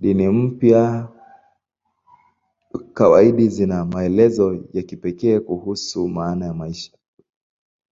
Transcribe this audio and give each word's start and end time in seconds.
Dini 0.00 0.28
mpya 0.28 1.08
kawaida 2.94 3.46
zina 3.46 3.84
maelezo 3.84 4.64
ya 4.72 4.82
kipekee 4.82 5.40
kuhusu 5.40 6.08
maana 6.08 6.46
ya 6.46 6.54
maisha. 6.54 6.92